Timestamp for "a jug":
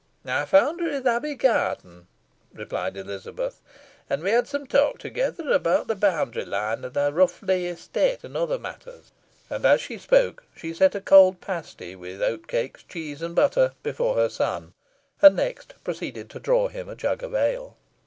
16.89-17.21